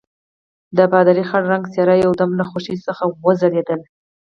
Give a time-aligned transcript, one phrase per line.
[0.77, 3.85] د پادري خړ رنګه څېره یو دم له خوښۍ څخه وځلېدله.